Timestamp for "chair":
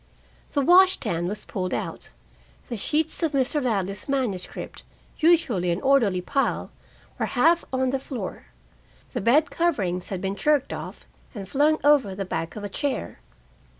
12.67-13.19